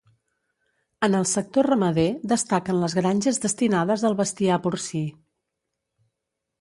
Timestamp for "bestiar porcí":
4.23-5.07